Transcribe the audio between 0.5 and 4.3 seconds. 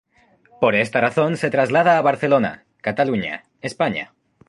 Por esta razón se traslada a Barcelona, Cataluña, España.